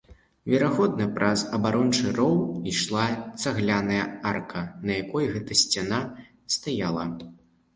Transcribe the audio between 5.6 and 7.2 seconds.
сцяна стаяла.